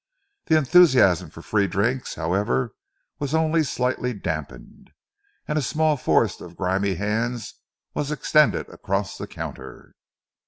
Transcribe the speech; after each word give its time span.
The 0.47 0.57
enthusiasm 0.57 1.29
for 1.29 1.41
the 1.41 1.47
free 1.47 1.67
drinks, 1.67 2.15
however, 2.15 2.73
was 3.19 3.35
only 3.35 3.61
slightly 3.61 4.13
damped, 4.15 4.51
and 5.47 5.59
a 5.59 5.61
small 5.61 5.95
forest 5.95 6.41
of 6.41 6.55
grimy 6.57 6.95
hands 6.95 7.53
was 7.93 8.09
extended 8.09 8.67
across 8.69 9.19
the 9.19 9.27
counter. 9.27 9.93